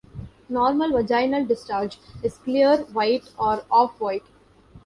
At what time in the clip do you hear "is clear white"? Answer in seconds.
2.23-3.29